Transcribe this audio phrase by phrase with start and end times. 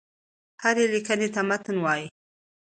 [0.61, 2.05] هري ليکني ته متن وايي.